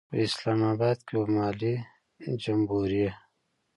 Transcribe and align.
په 0.09 0.15
اسلام 0.25 0.59
آباد 0.73 0.97
کې 1.07 1.13
به 1.19 1.25
محلي 1.35 1.75
جمبوري. 2.43 3.07